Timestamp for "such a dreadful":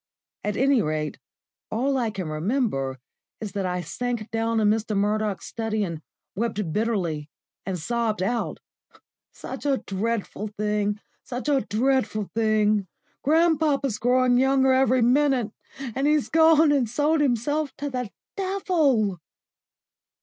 9.31-10.47, 11.23-12.31